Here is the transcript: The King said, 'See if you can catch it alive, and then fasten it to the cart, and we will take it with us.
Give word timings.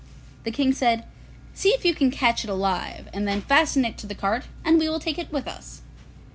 The 0.45 0.51
King 0.51 0.73
said, 0.73 1.03
'See 1.53 1.75
if 1.75 1.85
you 1.85 1.93
can 1.93 2.09
catch 2.09 2.43
it 2.43 2.49
alive, 2.49 3.07
and 3.13 3.27
then 3.27 3.39
fasten 3.39 3.85
it 3.85 3.99
to 3.99 4.07
the 4.07 4.15
cart, 4.15 4.45
and 4.65 4.79
we 4.79 4.89
will 4.89 4.99
take 4.99 5.19
it 5.19 5.31
with 5.31 5.47
us. 5.47 5.83